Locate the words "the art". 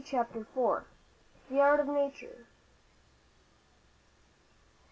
1.47-1.79